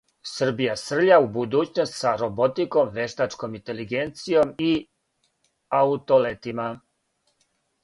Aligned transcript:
Србија 0.27 0.75
срља 0.83 1.19
у 1.25 1.27
будућност 1.35 1.97
са 2.05 2.13
роботиком, 2.21 2.89
вештачком 2.97 3.59
интелигенцијом 3.59 4.55
и 4.71 4.73
Аутолетима! 5.83 6.69